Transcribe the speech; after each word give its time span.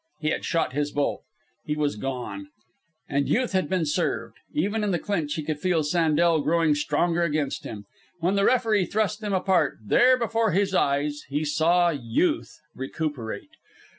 He 0.19 0.29
had 0.31 0.43
shot 0.43 0.73
his 0.73 0.91
bolt. 0.91 1.21
He 1.63 1.75
was 1.75 1.95
gone. 1.95 2.47
And 3.07 3.29
Youth 3.29 3.51
had 3.51 3.69
been 3.69 3.85
served. 3.85 4.35
Even 4.51 4.83
in 4.83 4.89
the 4.89 4.97
clinch 4.97 5.35
he 5.35 5.43
could 5.43 5.59
feel 5.59 5.83
Sandel 5.83 6.41
growing 6.41 6.73
stronger 6.73 7.21
against 7.21 7.65
him. 7.65 7.85
When 8.19 8.33
the 8.33 8.45
referee 8.45 8.87
thrust 8.87 9.21
them 9.21 9.33
apart, 9.33 9.77
there, 9.85 10.17
before 10.17 10.53
his 10.53 10.73
eyes, 10.73 11.25
he 11.29 11.45
saw 11.45 11.91
Youth 11.91 12.61
recuperate. 12.73 13.51